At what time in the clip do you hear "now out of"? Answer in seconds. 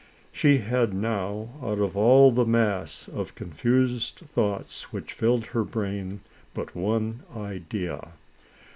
0.95-1.95